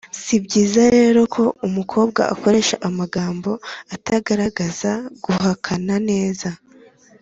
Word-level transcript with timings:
si 0.23 0.35
byiza 0.45 0.83
rero 0.97 1.21
ko 1.35 1.43
umukobwa 1.67 2.21
akoresha 2.33 2.75
amagambo 2.87 3.51
atagaragaza 3.95 4.91
guhakana 5.23 5.95
neza. 6.09 6.49